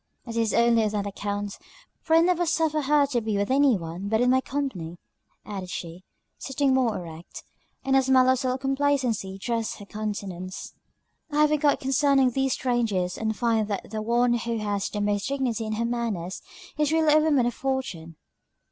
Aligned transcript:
It 0.25 0.35
is 0.35 0.51
only 0.51 0.81
on 0.83 0.89
that 0.93 1.05
account, 1.05 1.59
for 2.01 2.15
I 2.15 2.21
never 2.21 2.47
suffer 2.47 2.81
her 2.81 3.05
to 3.05 3.21
be 3.21 3.37
with 3.37 3.51
any 3.51 3.77
one 3.77 4.07
but 4.07 4.19
in 4.19 4.31
my 4.31 4.41
company," 4.41 4.97
added 5.45 5.69
she, 5.69 6.03
sitting 6.39 6.73
more 6.73 6.97
erect; 6.97 7.43
and 7.85 7.95
a 7.95 8.01
smile 8.01 8.29
of 8.29 8.39
self 8.39 8.61
complacency 8.61 9.37
dressed 9.37 9.77
her 9.77 9.85
countenance. 9.85 10.73
"I 11.31 11.41
have 11.41 11.51
enquired 11.51 11.81
concerning 11.81 12.31
these 12.31 12.53
strangers, 12.53 13.15
and 13.15 13.37
find 13.37 13.67
that 13.67 13.91
the 13.91 14.01
one 14.01 14.33
who 14.33 14.57
has 14.57 14.89
the 14.89 15.01
most 15.01 15.27
dignity 15.27 15.67
in 15.67 15.73
her 15.73 15.85
manners, 15.85 16.41
is 16.79 16.91
really 16.91 17.13
a 17.13 17.19
woman 17.19 17.45
of 17.45 17.53
fortune." 17.53 18.15